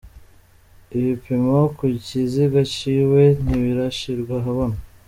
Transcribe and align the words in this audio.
Ibipimo 0.97 1.57
ku 1.77 1.85
kiziga 2.05 2.61
ciwe 2.73 3.23
ntibirashirwa 3.43 4.33
ahabona. 4.41 4.77